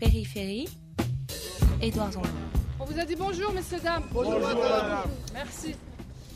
Périphérie, 0.00 0.66
Édouard 1.82 2.12
Zambon. 2.12 2.28
On 2.78 2.84
vous 2.86 2.98
a 2.98 3.04
dit 3.04 3.16
bonjour, 3.16 3.52
messieurs, 3.52 3.80
dames. 3.80 4.04
Bonjour, 4.10 4.40
madame. 4.40 5.02
Merci. 5.34 5.76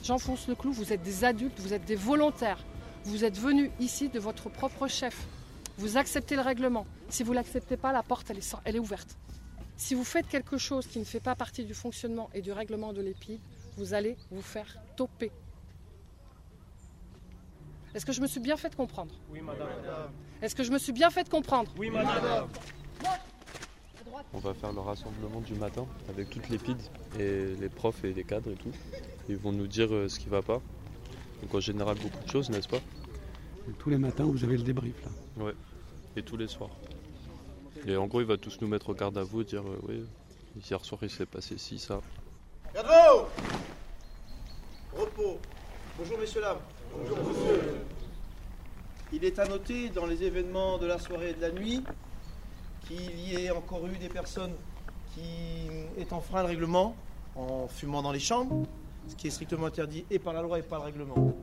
J'enfonce 0.03 0.47
le 0.49 0.55
clou, 0.55 0.71
vous 0.73 0.93
êtes 0.93 1.03
des 1.03 1.25
adultes, 1.25 1.59
vous 1.61 1.73
êtes 1.73 1.87
des 1.87 1.95
volontaires. 1.97 2.59
Vous 3.05 3.25
êtes 3.25 3.39
venus 3.39 3.71
ici 3.81 4.11
de 4.11 4.19
votre 4.21 4.51
propre 4.51 4.87
chef. 4.87 5.27
Vous 5.79 5.97
acceptez 5.97 6.37
le 6.37 6.43
règlement. 6.43 6.87
Si 7.09 7.23
vous 7.23 7.31
ne 7.31 7.37
l'acceptez 7.37 7.79
pas, 7.79 7.91
la 7.91 8.03
porte, 8.03 8.29
elle 8.31 8.37
est, 8.37 8.43
sor- 8.43 8.61
elle 8.67 8.77
est 8.77 8.81
ouverte. 8.81 9.17
Si 9.79 9.95
vous 9.95 10.05
faites 10.05 10.29
quelque 10.29 10.59
chose 10.59 10.87
qui 10.87 10.99
ne 10.99 11.05
fait 11.05 11.21
pas 11.21 11.35
partie 11.35 11.65
du 11.65 11.73
fonctionnement 11.73 12.29
et 12.35 12.43
du 12.43 12.53
règlement 12.53 12.93
de 12.93 13.01
l'EPI, 13.01 13.41
vous 13.79 13.95
allez 13.95 14.19
vous 14.31 14.43
faire 14.43 14.77
toper. 14.95 15.33
Est-ce 17.95 18.05
que 18.05 18.13
je 18.13 18.21
me 18.21 18.27
suis 18.27 18.41
bien 18.41 18.59
fait 18.59 18.75
comprendre? 18.77 19.15
Oui, 19.31 19.41
madame. 19.41 19.69
Est-ce 20.43 20.55
que 20.55 20.65
je 20.65 20.71
me 20.71 20.79
suis 20.79 20.93
bien 20.93 21.09
fait 21.09 21.27
comprendre? 21.31 21.73
Oui, 21.79 21.89
madame. 21.89 22.49
On 24.33 24.39
va 24.39 24.55
faire 24.55 24.73
le 24.73 24.81
rassemblement 24.81 25.41
du 25.41 25.55
matin 25.55 25.87
avec 26.09 26.31
toutes 26.31 26.49
les 26.49 26.59
PID 26.59 26.77
et 27.19 27.55
les 27.61 27.69
profs 27.69 28.05
et 28.05 28.13
les 28.13 28.25
cadres 28.25 28.51
et 28.51 28.57
tout. 28.57 28.73
Ils 29.29 29.37
vont 29.37 29.53
nous 29.53 29.67
dire 29.67 29.93
euh, 29.93 30.09
ce 30.09 30.19
qui 30.21 30.29
va 30.29 30.43
pas. 30.43 30.61
Donc 31.43 31.55
en 31.55 31.61
général 31.61 31.97
beaucoup 31.99 32.23
de 32.25 32.31
choses, 32.31 32.51
n'est-ce 32.51 32.69
pas? 32.69 32.81
Tous 33.79 33.91
les 33.91 33.99
matins, 33.99 34.25
vous 34.25 34.45
avez 34.45 34.57
le 34.57 34.63
débrief 34.63 34.95
là. 35.05 35.45
Ouais. 35.45 35.55
Et 36.17 36.23
tous 36.23 36.37
les 36.37 36.49
soirs. 36.49 36.71
Et 37.87 37.97
en 37.97 38.07
gros, 38.07 38.21
il 38.21 38.27
va 38.27 38.37
tous 38.37 38.61
nous 38.61 38.69
mettre 38.69 38.91
au 38.91 38.95
garde 38.95 39.19
à 39.19 39.25
vous 39.25 39.43
et 39.43 39.45
dire 39.45 39.63
euh, 39.63 39.79
oui, 39.89 40.05
hier 40.69 40.85
soir 40.85 41.01
il 41.03 41.11
s'est 41.11 41.27
passé 41.27 41.59
ci, 41.59 41.79
ça. 41.79 42.01
Garde 42.75 43.27
Repos. 44.93 45.39
Bonjour, 45.99 46.19
messieurs, 46.19 46.41
dames. 46.41 46.59
Bonjour, 46.97 47.19
monsieur. 47.19 47.61
Il 49.13 49.25
est 49.25 49.39
à 49.39 49.47
noter 49.47 49.89
dans 49.89 50.07
les 50.07 50.23
événements 50.23 50.79
de 50.79 50.87
la 50.87 50.99
soirée 50.99 51.31
et 51.31 51.35
de 51.35 51.41
la 51.41 51.51
nuit 51.51 51.83
qu'il 52.87 53.21
y 53.21 53.35
ait 53.35 53.51
encore 53.51 53.87
eu 53.87 53.97
des 53.99 54.09
personnes 54.09 54.53
qui 55.15 55.69
aient 55.99 56.13
enfreint 56.13 56.43
le 56.43 56.49
règlement 56.49 56.95
en 57.37 57.69
fumant 57.69 58.03
dans 58.03 58.13
les 58.13 58.21
chambres, 58.21 58.67
ce 59.09 59.15
qui 59.17 59.29
est 59.29 59.31
strictement 59.31 59.67
interdit 59.67 60.05
et 60.11 60.19
par 60.19 60.33
la 60.33 60.43
loi 60.43 60.59
et 60.59 60.63
par 60.63 60.81
le 60.81 60.87
règlement. 60.87 61.35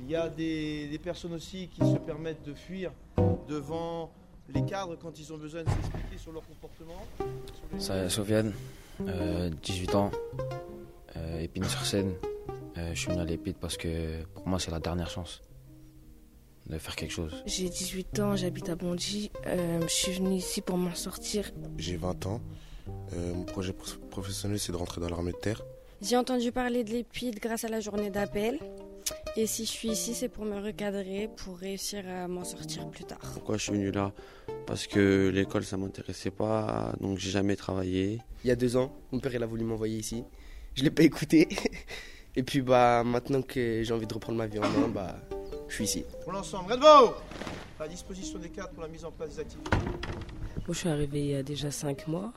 Il 0.00 0.10
y 0.10 0.16
a 0.16 0.28
des, 0.28 1.00
personnes 1.02 1.34
aussi 1.34 1.68
qui 1.68 1.80
se 1.80 1.96
permettent 1.98 2.44
de 2.44 2.54
fuir 2.54 2.92
devant 3.48 4.10
les 4.54 4.64
cadres 4.64 4.96
quand 4.96 5.18
ils 5.18 5.32
ont 5.32 5.38
besoin 5.38 5.62
de 5.62 5.68
s'expliquer 5.68 6.18
sur 6.18 6.32
leur 6.32 6.42
comportement. 6.46 7.04
sur 7.18 7.82
Ça, 7.82 8.08
Sofiane, 8.08 8.52
euh, 9.00 9.50
18 9.62 9.94
ans, 9.94 10.10
euh, 11.16 11.40
Épine-sur-Seine. 11.40 12.12
Euh, 12.78 12.90
je 12.94 13.00
suis 13.00 13.10
venu 13.10 13.20
à 13.20 13.24
l'Épide 13.24 13.56
parce 13.60 13.76
que 13.76 14.22
pour 14.34 14.46
moi 14.46 14.58
c'est 14.58 14.70
la 14.70 14.80
dernière 14.80 15.08
chance 15.08 15.40
de 16.68 16.78
faire 16.78 16.96
quelque 16.96 17.12
chose. 17.12 17.32
J'ai 17.46 17.68
18 17.68 18.18
ans, 18.20 18.36
j'habite 18.36 18.68
à 18.68 18.74
Bondy. 18.76 19.30
Euh, 19.46 19.80
je 19.82 19.92
suis 19.92 20.12
venue 20.12 20.34
ici 20.36 20.60
pour 20.60 20.76
m'en 20.76 20.94
sortir. 20.94 21.50
J'ai 21.78 21.96
20 21.96 22.26
ans. 22.26 22.40
Euh, 23.14 23.34
mon 23.34 23.44
projet 23.44 23.72
pro- 23.72 23.98
professionnel, 24.10 24.58
c'est 24.58 24.72
de 24.72 24.76
rentrer 24.76 25.00
dans 25.00 25.08
l'armée 25.08 25.32
de 25.32 25.36
terre. 25.36 25.62
J'ai 26.02 26.16
entendu 26.16 26.52
parler 26.52 26.84
de 26.84 26.90
l'épide 26.90 27.38
grâce 27.40 27.64
à 27.64 27.68
la 27.68 27.80
journée 27.80 28.10
d'appel. 28.10 28.58
Et 29.36 29.46
si 29.46 29.64
je 29.64 29.70
suis 29.70 29.88
ici, 29.90 30.14
c'est 30.14 30.28
pour 30.28 30.44
me 30.44 30.58
recadrer, 30.60 31.28
pour 31.36 31.58
réussir 31.58 32.04
à 32.08 32.26
m'en 32.26 32.42
sortir 32.44 32.88
plus 32.88 33.04
tard. 33.04 33.18
Pourquoi 33.34 33.56
je 33.58 33.62
suis 33.64 33.72
venu 33.72 33.90
là? 33.90 34.12
Parce 34.66 34.86
que 34.86 35.30
l'école 35.32 35.62
ça 35.64 35.76
m'intéressait 35.76 36.30
pas, 36.30 36.92
donc 37.00 37.18
j'ai 37.18 37.30
jamais 37.30 37.54
travaillé. 37.54 38.20
Il 38.44 38.48
y 38.48 38.50
a 38.50 38.56
deux 38.56 38.76
ans, 38.76 38.92
mon 39.12 39.20
père 39.20 39.34
il 39.34 39.42
a 39.42 39.46
voulu 39.46 39.62
m'envoyer 39.64 39.98
ici. 39.98 40.24
Je 40.74 40.82
l'ai 40.82 40.90
pas 40.90 41.02
écouté. 41.02 41.48
Et 42.36 42.42
puis 42.42 42.62
bah 42.62 43.02
maintenant 43.04 43.42
que 43.42 43.82
j'ai 43.82 43.92
envie 43.94 44.06
de 44.06 44.14
reprendre 44.14 44.38
ma 44.38 44.46
vie 44.46 44.58
en 44.58 44.62
main, 44.68 44.88
bah 44.88 45.16
je 45.76 45.84
suis 45.84 45.98
ici. 45.98 46.06
Pour 46.22 46.32
l'ensemble, 46.32 46.72
Redvo 46.72 47.14
À 47.78 47.82
la 47.82 47.88
disposition 47.88 48.38
des 48.38 48.48
cadres 48.48 48.70
pour 48.70 48.82
la 48.82 48.88
mise 48.88 49.04
en 49.04 49.10
place 49.10 49.34
des 49.34 49.40
activités. 49.40 49.76
Moi, 49.76 50.64
je 50.70 50.78
suis 50.78 50.88
arrivée 50.88 51.20
il 51.20 51.30
y 51.32 51.34
a 51.34 51.42
déjà 51.42 51.70
5 51.70 52.08
mois. 52.08 52.32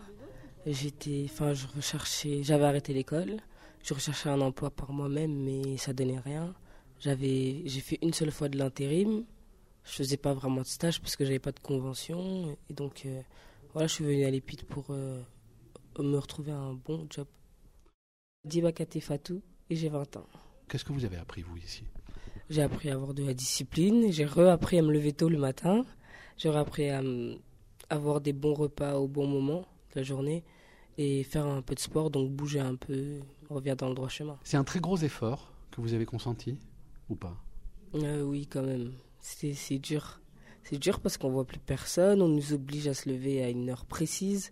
J'étais, 0.65 1.25
enfin, 1.25 1.53
je 1.53 1.65
recherchais, 1.73 2.43
j'avais 2.43 2.65
arrêté 2.65 2.93
l'école. 2.93 3.37
Je 3.81 3.93
recherchais 3.93 4.29
un 4.29 4.41
emploi 4.41 4.69
par 4.69 4.91
moi-même, 4.91 5.33
mais 5.33 5.77
ça 5.77 5.93
donnait 5.93 6.19
rien. 6.19 6.53
J'avais, 6.99 7.61
j'ai 7.65 7.79
fait 7.79 7.97
une 8.01 8.13
seule 8.13 8.31
fois 8.31 8.49
de 8.49 8.57
l'intérim. 8.57 9.23
Je 9.85 9.91
faisais 9.91 10.17
pas 10.17 10.33
vraiment 10.33 10.61
de 10.61 10.67
stage 10.67 10.99
parce 10.99 11.15
que 11.15 11.23
j'avais 11.23 11.39
pas 11.39 11.53
de 11.53 11.59
convention. 11.59 12.57
Et 12.69 12.73
donc, 12.73 13.03
euh, 13.05 13.21
voilà, 13.71 13.87
je 13.87 13.93
suis 13.93 14.03
venue 14.03 14.25
à 14.25 14.29
l'Épide 14.29 14.65
pour 14.65 14.87
euh, 14.89 15.21
me 15.97 16.17
retrouver 16.17 16.51
un 16.51 16.73
bon 16.73 17.07
job. 17.09 17.27
Dibakate 18.43 18.99
Fatou 18.99 19.41
et 19.69 19.77
j'ai 19.77 19.89
20 19.89 20.17
ans. 20.17 20.27
Qu'est-ce 20.67 20.83
que 20.83 20.91
vous 20.91 21.05
avez 21.05 21.17
appris, 21.17 21.41
vous, 21.41 21.57
ici? 21.57 21.85
J'ai 22.49 22.61
appris 22.61 22.89
à 22.89 22.93
avoir 22.93 23.13
de 23.13 23.23
la 23.23 23.33
discipline, 23.33 24.11
j'ai 24.11 24.25
reappris 24.25 24.79
à 24.79 24.81
me 24.81 24.91
lever 24.91 25.13
tôt 25.13 25.29
le 25.29 25.37
matin, 25.37 25.85
j'ai 26.37 26.49
appris 26.49 26.89
à 26.89 27.01
avoir 27.89 28.21
des 28.21 28.33
bons 28.33 28.53
repas 28.53 28.95
au 28.95 29.07
bon 29.07 29.27
moment 29.27 29.65
de 29.93 29.99
la 29.99 30.03
journée 30.03 30.43
et 30.97 31.23
faire 31.23 31.45
un 31.45 31.61
peu 31.61 31.75
de 31.75 31.79
sport, 31.79 32.09
donc 32.09 32.31
bouger 32.31 32.59
un 32.59 32.75
peu, 32.75 33.19
revient 33.49 33.75
dans 33.77 33.89
le 33.89 33.95
droit 33.95 34.09
chemin. 34.09 34.37
C'est 34.43 34.57
un 34.57 34.63
très 34.63 34.79
gros 34.79 34.97
effort 34.97 35.51
que 35.71 35.81
vous 35.81 35.93
avez 35.93 36.05
consenti 36.05 36.57
ou 37.09 37.15
pas? 37.15 37.37
Euh, 37.95 38.21
oui, 38.23 38.47
quand 38.47 38.63
même, 38.63 38.93
c'est 39.19 39.79
dur. 39.79 40.19
C'est 40.63 40.77
dur 40.77 40.99
parce 40.99 41.17
qu'on 41.17 41.29
voit 41.29 41.45
plus 41.45 41.59
personne, 41.59 42.21
on 42.21 42.27
nous 42.27 42.53
oblige 42.53 42.87
à 42.87 42.93
se 42.93 43.09
lever 43.09 43.43
à 43.43 43.49
une 43.49 43.69
heure 43.69 43.85
précise. 43.85 44.51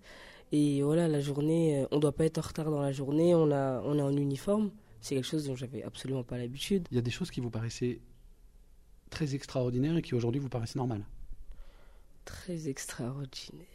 Et 0.51 0.81
voilà, 0.81 1.07
la 1.07 1.19
journée, 1.19 1.81
euh, 1.81 1.87
on 1.91 1.99
doit 1.99 2.13
pas 2.13 2.25
être 2.25 2.37
en 2.37 2.41
retard 2.41 2.71
dans 2.71 2.81
la 2.81 2.91
journée, 2.91 3.35
on, 3.35 3.51
a, 3.51 3.81
on 3.81 3.97
est 3.97 4.01
en 4.01 4.15
uniforme. 4.15 4.71
C'est 5.01 5.15
quelque 5.15 5.27
chose 5.27 5.45
dont 5.45 5.55
j'avais 5.55 5.83
absolument 5.83 6.23
pas 6.23 6.37
l'habitude. 6.37 6.87
Il 6.91 6.95
y 6.95 6.97
a 6.97 7.01
des 7.01 7.11
choses 7.11 7.31
qui 7.31 7.39
vous 7.39 7.49
paraissaient 7.49 7.99
très 9.09 9.35
extraordinaires 9.35 9.97
et 9.97 10.01
qui 10.01 10.15
aujourd'hui 10.15 10.39
vous 10.39 10.49
paraissent 10.49 10.75
normales. 10.75 11.05
Très 12.25 12.67
extraordinaire. 12.67 13.65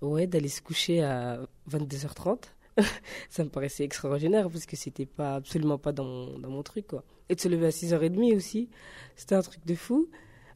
Ouais, 0.00 0.26
d'aller 0.26 0.48
se 0.48 0.60
coucher 0.60 1.02
à 1.02 1.40
22h30, 1.70 2.44
ça 3.30 3.44
me 3.44 3.48
paraissait 3.48 3.84
extraordinaire 3.84 4.50
parce 4.50 4.66
que 4.66 4.76
c'était 4.76 5.06
pas 5.06 5.36
absolument 5.36 5.78
pas 5.78 5.92
dans 5.92 6.04
mon, 6.04 6.38
dans 6.38 6.50
mon 6.50 6.62
truc 6.62 6.88
quoi. 6.88 7.04
Et 7.28 7.34
de 7.34 7.40
se 7.40 7.48
lever 7.48 7.66
à 7.66 7.70
6h30 7.70 8.36
aussi, 8.36 8.68
c'était 9.16 9.34
un 9.34 9.42
truc 9.42 9.64
de 9.64 9.74
fou. 9.74 10.08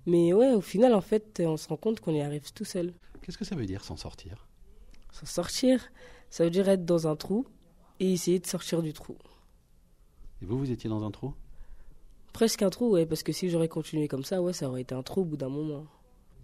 Mais 0.07 0.33
ouais, 0.33 0.53
au 0.53 0.61
final 0.61 0.95
en 0.95 1.01
fait, 1.01 1.43
on 1.45 1.57
se 1.57 1.69
rend 1.69 1.77
compte 1.77 2.01
qu'on 2.01 2.15
y 2.15 2.21
arrive 2.21 2.53
tout 2.53 2.65
seul. 2.65 2.93
Qu'est-ce 3.23 3.39
que 3.39 3.45
ça 3.45 3.57
veut 3.57 3.67
dire 3.67 3.85
s'en 3.85 3.97
sortir? 3.97 4.47
S'en 5.13 5.27
sortir, 5.27 5.91
ça 6.31 6.45
veut 6.45 6.51
dire 6.51 6.69
être 6.69 6.85
dans 6.85 7.07
un 7.07 7.17
trou 7.17 7.47
et 8.01 8.13
essayer 8.13 8.39
de 8.39 8.47
sortir 8.47 8.83
du 8.83 8.93
trou. 8.93 9.17
Et 10.43 10.45
vous, 10.45 10.59
vous 10.59 10.71
étiez 10.71 10.91
dans 10.91 11.05
un 11.05 11.11
trou? 11.11 11.35
Presque 12.33 12.63
un 12.63 12.71
trou, 12.71 12.91
ouais, 12.91 13.07
parce 13.07 13.23
que 13.23 13.33
si 13.33 13.49
j'aurais 13.49 13.69
continué 13.69 14.09
comme 14.09 14.25
ça, 14.25 14.43
ouais, 14.43 14.53
ça 14.53 14.69
aurait 14.69 14.83
été 14.83 14.95
un 14.95 15.03
trou 15.03 15.23
au 15.23 15.25
bout 15.25 15.37
d'un 15.37 15.49
moment. 15.49 15.87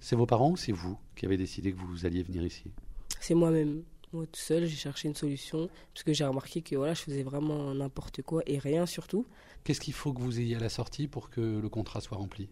C'est 0.00 0.16
vos 0.16 0.26
parents 0.26 0.50
ou 0.50 0.56
c'est 0.56 0.72
vous 0.72 0.98
qui 1.14 1.26
avez 1.26 1.36
décidé 1.36 1.72
que 1.72 1.78
vous 1.78 2.06
alliez 2.06 2.22
venir 2.22 2.44
ici? 2.44 2.72
C'est 3.20 3.34
moi-même. 3.34 3.84
Moi 4.12 4.26
tout 4.26 4.41
seul, 4.41 4.66
j'ai 4.66 4.76
cherché 4.76 5.08
une 5.08 5.14
solution 5.14 5.70
parce 5.94 6.04
que 6.04 6.12
j'ai 6.12 6.25
remarqué 6.25 6.60
que 6.60 6.76
voilà, 6.76 6.92
je 6.92 7.00
faisais 7.00 7.22
vraiment 7.22 7.72
n'importe 7.72 8.20
quoi 8.20 8.42
et 8.47 8.58
rien 8.58 8.84
surtout. 8.84 9.26
Qu'est-ce 9.64 9.81
qu'il 9.81 9.94
faut 9.94 10.12
que 10.12 10.20
vous 10.20 10.38
ayez 10.38 10.56
à 10.56 10.58
la 10.58 10.69
sortie 10.69 11.08
pour 11.08 11.31
que 11.31 11.41
le 11.41 11.69
contrat 11.70 12.02
soit 12.02 12.19
rempli? 12.19 12.50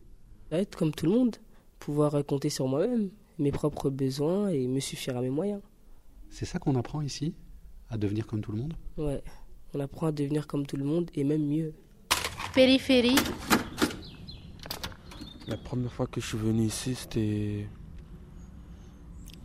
Être 0.53 0.79
comme 0.79 0.93
tout 0.93 1.05
le 1.05 1.13
monde, 1.13 1.37
pouvoir 1.79 2.15
euh, 2.15 2.23
compter 2.23 2.49
sur 2.49 2.67
moi-même, 2.67 3.11
mes 3.39 3.53
propres 3.53 3.91
besoins 3.91 4.49
et 4.49 4.67
me 4.67 4.81
suffire 4.81 5.19
à 5.19 5.21
mes 5.21 5.29
moyens. 5.29 5.61
C'est 6.31 6.47
ça 6.47 6.59
qu'on 6.59 6.77
apprend 6.77 7.03
ici? 7.03 7.35
À 7.91 7.99
devenir 7.99 8.27
comme 8.27 8.41
tout 8.41 8.53
le 8.53 8.59
monde? 8.59 8.75
Ouais, 8.97 9.23
on 9.75 9.81
apprend 9.81 10.09
à 10.09 10.13
devenir 10.13 10.47
comme 10.47 10.67
tout 10.67 10.77
le 10.77 10.85
monde 10.85 11.11
et 11.15 11.25
même 11.25 11.47
mieux. 11.47 11.73
Périphérie, 12.55 13.17
La 15.47 15.57
première 15.57 15.93
fois 15.93 16.07
que 16.07 16.21
je 16.21 16.27
suis 16.27 16.39
venu 16.39 16.65
ici, 16.65 16.95
c'était. 16.95 17.69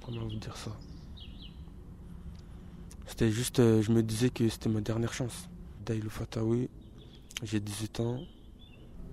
Comment 0.03 0.21
vous 0.27 0.35
dire 0.37 0.55
ça? 0.55 0.71
C'était 3.07 3.31
juste, 3.31 3.59
euh, 3.59 3.81
je 3.81 3.91
me 3.91 4.03
disais 4.03 4.29
que 4.29 4.47
c'était 4.49 4.69
ma 4.69 4.81
dernière 4.81 5.13
chance. 5.13 5.49
Daïlou 5.85 6.09
Fatawi, 6.09 6.69
j'ai 7.43 7.59
18 7.59 7.99
ans. 8.01 8.19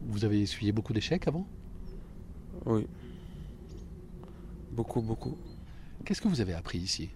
Vous 0.07 0.25
avez 0.25 0.41
essuyé 0.43 0.73
beaucoup 0.73 0.93
d'échecs 0.93 1.29
avant? 1.29 1.47
Oui. 2.67 2.87
Beaucoup, 4.73 5.01
beaucoup. 5.03 5.37
Qu'est-ce 6.05 6.21
que 6.21 6.29
vous 6.29 6.41
avez 6.41 6.55
appris 6.55 6.79
ici? 6.79 7.11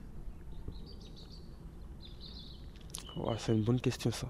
C'est 3.39 3.53
une 3.53 3.63
bonne 3.63 3.81
question 3.81 4.11
ça. 4.11 4.29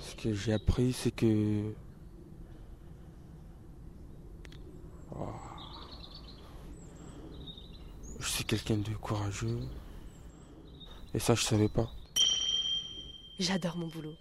Ce 0.00 0.14
que 0.16 0.34
j'ai 0.34 0.52
appris, 0.52 0.92
c'est 0.92 1.10
que. 1.10 1.72
Oh. 5.14 5.26
Je 8.18 8.28
suis 8.28 8.44
quelqu'un 8.44 8.76
de 8.76 8.94
courageux. 8.94 9.60
Et 11.14 11.18
ça, 11.18 11.34
je 11.34 11.42
savais 11.42 11.68
pas. 11.68 11.88
J'adore 13.38 13.76
mon 13.76 13.88
boulot. 13.88 14.14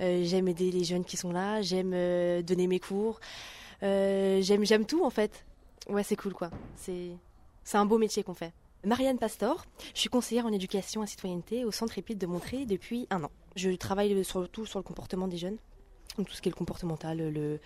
Euh, 0.00 0.24
j'aime 0.24 0.48
aider 0.48 0.70
les 0.70 0.84
jeunes 0.84 1.04
qui 1.04 1.16
sont 1.16 1.32
là, 1.32 1.62
j'aime 1.62 1.92
euh, 1.94 2.42
donner 2.42 2.66
mes 2.66 2.80
cours, 2.80 3.20
Euh, 3.82 4.40
j'aime 4.42 4.64
j'aime 4.64 4.86
tout 4.86 5.04
en 5.04 5.10
fait. 5.10 5.44
Ouais, 5.88 6.04
c'est 6.04 6.14
cool 6.16 6.34
quoi. 6.34 6.50
C'est 6.76 7.16
un 7.74 7.86
beau 7.86 7.98
métier 7.98 8.22
qu'on 8.22 8.34
fait. 8.34 8.52
Marianne 8.84 9.18
Pastor, 9.18 9.64
je 9.94 10.00
suis 10.00 10.08
conseillère 10.08 10.44
en 10.46 10.52
éducation 10.52 11.04
et 11.04 11.06
citoyenneté 11.06 11.64
au 11.64 11.70
Centre 11.70 11.98
Épide 11.98 12.18
de 12.18 12.26
Montré 12.26 12.66
depuis 12.66 13.06
un 13.10 13.22
an. 13.22 13.30
Je 13.54 13.70
travaille 13.70 14.24
surtout 14.24 14.66
sur 14.66 14.78
le 14.80 14.82
comportement 14.82 15.28
des 15.28 15.36
jeunes, 15.36 15.56
donc 16.18 16.26
tout 16.28 16.34
ce 16.34 16.42
qui 16.42 16.48
est 16.48 16.52
le 16.52 16.56
comportemental, 16.56 17.18
le, 17.18 17.60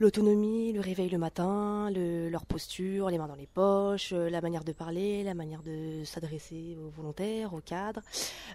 l'autonomie, 0.00 0.72
le 0.72 0.80
réveil 0.80 1.10
le 1.10 1.18
matin, 1.18 1.90
le- 1.94 2.28
leur 2.28 2.44
posture, 2.44 3.08
les 3.08 3.18
mains 3.18 3.28
dans 3.28 3.36
les 3.36 3.46
poches, 3.46 4.12
euh, 4.12 4.28
la 4.30 4.40
manière 4.40 4.64
de 4.64 4.72
parler, 4.72 5.22
la 5.22 5.34
manière 5.34 5.62
de 5.62 6.02
s'adresser 6.04 6.76
aux 6.84 6.88
volontaires, 6.90 7.54
aux 7.54 7.60
cadres. 7.60 8.00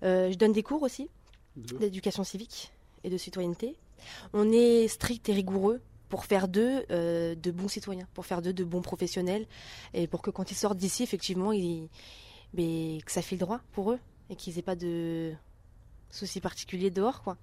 Euh, 0.04 0.30
je 0.30 0.38
donne 0.38 0.52
des 0.52 0.64
cours 0.64 0.84
aussi 0.84 1.10
d'éducation 1.56 2.24
civique 2.26 2.74
et 3.06 3.10
de 3.10 3.18
citoyenneté. 3.18 3.78
On 4.34 4.52
est 4.52 4.90
strict 4.90 5.30
et 5.30 5.34
rigoureux 5.34 5.80
pour 6.14 6.26
faire 6.26 6.48
d'eux 6.48 6.86
euh, 6.92 7.34
de 7.34 7.50
bons 7.50 7.68
citoyens, 7.68 8.08
pour 8.14 8.28
faire 8.28 8.44
d'eux 8.44 8.54
de 8.54 8.64
bons 8.64 8.84
professionnels, 8.84 9.48
et 9.96 10.06
pour 10.06 10.22
que 10.22 10.30
quand 10.30 10.52
ils 10.52 10.56
sortent 10.56 10.78
d'ici, 10.78 11.02
effectivement, 11.02 11.52
ils, 11.52 11.90
mais 12.54 13.00
que 13.04 13.12
ça 13.12 13.24
file 13.24 13.40
droit 13.40 13.62
pour 13.72 13.94
eux, 13.94 14.00
et 14.30 14.36
qu'ils 14.36 14.56
n'aient 14.56 14.62
pas 14.62 14.76
de 14.76 15.34
soucis 16.12 16.40
particuliers 16.40 16.92
dehors, 16.92 17.24
quoi. 17.24 17.36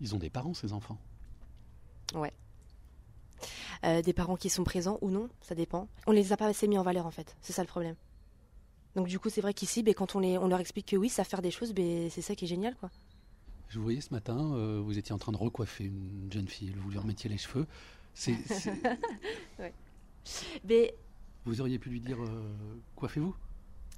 Ils 0.00 0.16
ont 0.16 0.18
des 0.18 0.30
parents, 0.30 0.52
ces 0.52 0.72
enfants? 0.72 0.98
Ouais. 2.12 2.32
Euh, 3.84 4.02
des 4.02 4.12
parents 4.12 4.34
qui 4.34 4.50
sont 4.50 4.64
présents 4.64 4.98
ou 5.00 5.10
non, 5.10 5.28
ça 5.40 5.54
dépend. 5.54 5.86
On 6.08 6.10
les 6.10 6.32
a 6.32 6.36
pas 6.36 6.46
assez 6.46 6.66
mis 6.66 6.78
en 6.78 6.82
valeur 6.82 7.06
en 7.06 7.12
fait, 7.12 7.36
c'est 7.40 7.52
ça 7.52 7.62
le 7.62 7.68
problème. 7.68 7.94
Donc 8.96 9.06
du 9.06 9.20
coup 9.20 9.30
c'est 9.30 9.42
vrai 9.42 9.54
qu'ici, 9.54 9.84
ben, 9.84 9.94
quand 9.94 10.16
on, 10.16 10.18
les, 10.18 10.38
on 10.38 10.48
leur 10.48 10.58
explique 10.58 10.86
que 10.86 10.96
oui, 10.96 11.08
ça 11.08 11.22
faire 11.22 11.40
des 11.40 11.52
choses, 11.52 11.72
ben, 11.72 12.10
c'est 12.10 12.20
ça 12.20 12.34
qui 12.34 12.46
est 12.46 12.48
génial 12.48 12.74
quoi. 12.74 12.90
Je 13.72 13.78
vous 13.78 13.84
voyais 13.84 14.02
ce 14.02 14.12
matin, 14.12 14.52
euh, 14.54 14.82
vous 14.84 14.98
étiez 14.98 15.14
en 15.14 15.18
train 15.18 15.32
de 15.32 15.38
recoiffer 15.38 15.84
une 15.84 16.28
jeune 16.30 16.46
fille, 16.46 16.74
vous 16.76 16.90
lui 16.90 16.98
remettiez 16.98 17.30
les 17.30 17.38
cheveux. 17.38 17.66
C'est, 18.12 18.34
c'est- 18.46 18.70
Ouais. 19.58 19.72
Mais 20.68 20.94
Vous 21.46 21.62
auriez 21.62 21.78
pu 21.78 21.88
lui 21.88 22.00
dire 22.02 22.20
euh, 22.22 22.52
coiffez-vous 22.96 23.34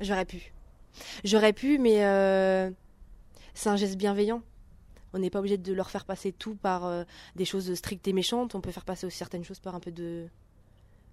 j'aurais 0.01 0.27
pu. 0.27 0.53
J'aurais 1.25 1.53
pu, 1.53 1.79
mais 1.79 2.05
euh, 2.05 2.71
c'est 3.53 3.69
un 3.69 3.75
geste 3.75 3.97
bienveillant. 3.97 4.43
On 5.13 5.19
n'est 5.19 5.29
pas 5.31 5.41
obligé 5.41 5.59
de 5.59 5.73
leur 5.73 5.91
faire 5.91 6.05
passer 6.05 6.31
tout 6.31 6.55
par 6.55 6.85
euh, 6.85 7.03
des 7.35 7.45
choses 7.45 7.75
strictes 7.75 8.07
et 8.07 8.13
méchantes. 8.13 8.55
On 8.55 8.61
peut 8.61 8.71
faire 8.71 8.85
passer 8.85 9.07
aussi 9.09 9.17
certaines 9.19 9.43
choses 9.43 9.59
par 9.59 9.75
un 9.75 9.81
peu 9.81 9.91
de, 9.91 10.29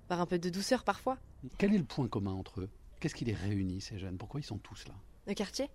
par 0.08 0.22
un 0.22 0.28
peu 0.28 0.38
de 0.38 0.50
douceur 0.52 0.84
parfois. 0.84 1.18
Quel 1.58 1.74
est 1.74 1.80
le 1.80 1.84
point 1.84 2.08
commun 2.08 2.34
entre 2.34 2.62
eux? 2.62 2.70
Qu'est-ce 3.00 3.16
qui 3.16 3.26
les 3.26 3.34
réunit, 3.34 3.82
ces 3.82 3.98
jeunes? 3.98 4.18
Pourquoi 4.20 4.40
ils 4.40 4.44
sont 4.44 4.60
tous 4.60 4.88
là? 4.88 4.94
Le 5.26 5.34
quartier? 5.34 5.68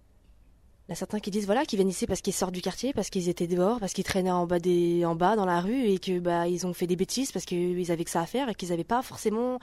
Il 0.88 0.90
y 0.90 0.92
a 0.92 0.94
certains 0.94 1.18
qui 1.18 1.32
disent 1.32 1.46
voilà, 1.46 1.64
qu'ils 1.64 1.78
viennent 1.78 1.88
ici 1.88 2.06
parce 2.06 2.20
qu'ils 2.20 2.32
sortent 2.32 2.54
du 2.54 2.62
quartier, 2.62 2.92
parce 2.92 3.10
qu'ils 3.10 3.28
étaient 3.28 3.48
dehors, 3.48 3.80
parce 3.80 3.92
qu'ils 3.92 4.04
traînaient 4.04 4.30
en 4.30 4.46
bas, 4.46 4.60
des, 4.60 5.04
en 5.04 5.16
bas 5.16 5.34
dans 5.34 5.44
la 5.44 5.60
rue 5.60 5.88
et 5.88 5.98
que 5.98 6.20
bah 6.20 6.46
ils 6.46 6.64
ont 6.64 6.72
fait 6.72 6.86
des 6.86 6.94
bêtises 6.94 7.32
parce 7.32 7.44
qu'ils 7.44 7.90
avaient 7.90 8.04
que 8.04 8.10
ça 8.10 8.20
à 8.20 8.26
faire 8.26 8.48
et 8.48 8.54
qu'ils 8.54 8.68
n'avaient 8.68 8.84
pas 8.84 9.02
forcément 9.02 9.58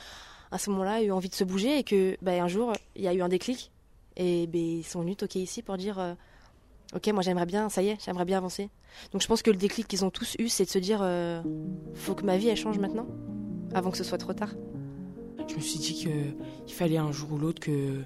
à 0.51 0.57
ce 0.57 0.69
moment-là 0.71 1.01
eu 1.01 1.11
envie 1.11 1.29
de 1.29 1.33
se 1.33 1.45
bouger 1.45 1.79
et 1.79 1.83
que 1.83 2.17
bah, 2.21 2.31
un 2.33 2.49
jour 2.49 2.73
il 2.97 3.03
y 3.03 3.07
a 3.07 3.13
eu 3.13 3.21
un 3.21 3.29
déclic 3.29 3.71
et 4.17 4.47
bah, 4.47 4.59
ils 4.59 4.83
sont 4.83 4.99
venus 4.99 5.15
toquer 5.15 5.39
ici 5.39 5.61
pour 5.61 5.77
dire 5.77 5.97
euh, 5.97 6.13
ok 6.93 7.07
moi 7.13 7.23
j'aimerais 7.23 7.45
bien 7.45 7.69
ça 7.69 7.81
y 7.81 7.87
est 7.87 7.97
j'aimerais 8.03 8.25
bien 8.25 8.37
avancer. 8.37 8.69
Donc 9.13 9.21
je 9.21 9.27
pense 9.27 9.41
que 9.41 9.49
le 9.49 9.57
déclic 9.57 9.87
qu'ils 9.87 10.03
ont 10.03 10.11
tous 10.11 10.35
eu 10.39 10.49
c'est 10.49 10.65
de 10.65 10.69
se 10.69 10.79
dire 10.79 10.99
euh, 11.01 11.41
faut 11.93 12.15
que 12.15 12.25
ma 12.25 12.35
vie 12.35 12.49
elle 12.49 12.57
change 12.57 12.79
maintenant 12.79 13.07
avant 13.73 13.91
que 13.91 13.97
ce 13.97 14.03
soit 14.03 14.17
trop 14.17 14.33
tard. 14.33 14.53
Je 15.47 15.55
me 15.55 15.61
suis 15.61 15.79
dit 15.79 15.93
qu'il 15.93 16.73
fallait 16.73 16.97
un 16.97 17.13
jour 17.13 17.31
ou 17.31 17.37
l'autre 17.37 17.61
que 17.61 18.03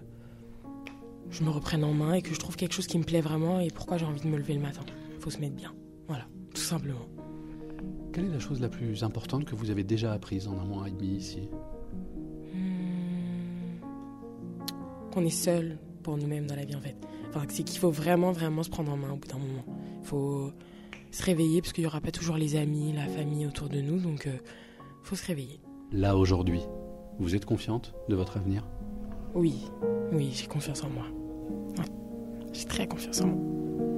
je 1.29 1.43
me 1.43 1.49
reprenne 1.49 1.83
en 1.83 1.93
main 1.93 2.13
et 2.13 2.21
que 2.21 2.33
je 2.33 2.39
trouve 2.39 2.55
quelque 2.55 2.73
chose 2.73 2.87
qui 2.87 2.97
me 2.97 3.03
plaît 3.03 3.21
vraiment 3.21 3.59
et 3.59 3.69
pourquoi 3.69 3.97
j'ai 3.97 4.05
envie 4.05 4.21
de 4.21 4.27
me 4.27 4.37
lever 4.37 4.53
le 4.53 4.61
matin. 4.61 4.81
Il 5.15 5.21
faut 5.21 5.29
se 5.29 5.39
mettre 5.39 5.55
bien. 5.55 5.73
Voilà, 6.07 6.25
tout 6.53 6.61
simplement. 6.61 7.05
Quelle 8.13 8.25
est 8.25 8.29
la 8.29 8.39
chose 8.39 8.61
la 8.61 8.69
plus 8.69 9.03
importante 9.03 9.45
que 9.45 9.55
vous 9.55 9.69
avez 9.69 9.83
déjà 9.83 10.13
apprise 10.13 10.47
en 10.47 10.57
un 10.59 10.65
mois 10.65 10.87
et 10.87 10.91
demi 10.91 11.17
ici? 11.17 11.49
Qu'on 15.11 15.25
est 15.25 15.29
seul 15.29 15.77
pour 16.03 16.17
nous-mêmes 16.17 16.47
dans 16.47 16.55
la 16.55 16.65
vie 16.65 16.75
en 16.75 16.81
fait. 16.81 16.95
Enfin, 17.29 17.45
c'est 17.49 17.63
qu'il 17.63 17.79
faut 17.79 17.91
vraiment, 17.91 18.31
vraiment 18.31 18.63
se 18.63 18.69
prendre 18.69 18.91
en 18.91 18.97
main 18.97 19.11
au 19.11 19.17
bout 19.17 19.27
d'un 19.27 19.37
moment. 19.37 19.65
Il 20.01 20.07
faut 20.07 20.51
se 21.11 21.23
réveiller 21.23 21.61
parce 21.61 21.73
qu'il 21.73 21.83
n'y 21.83 21.87
aura 21.87 22.01
pas 22.01 22.11
toujours 22.11 22.37
les 22.37 22.55
amis, 22.55 22.93
la 22.93 23.07
famille 23.07 23.45
autour 23.45 23.69
de 23.69 23.81
nous, 23.81 23.99
donc 23.99 24.25
il 24.25 24.39
faut 25.03 25.15
se 25.15 25.25
réveiller. 25.25 25.59
Là, 25.91 26.17
aujourd'hui, 26.17 26.61
vous 27.19 27.35
êtes 27.35 27.45
confiante 27.45 27.93
de 28.09 28.15
votre 28.15 28.37
avenir? 28.37 28.67
Oui, 29.35 29.65
oui, 30.11 30.31
j'ai 30.33 30.47
confiance 30.47 30.83
en 30.83 30.89
moi. 30.89 31.05
J'ai 32.53 32.65
très 32.65 32.87
confiance 32.87 33.21
en 33.21 33.27
moi. 33.27 33.96